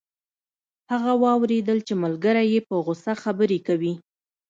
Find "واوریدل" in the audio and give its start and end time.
1.23-1.79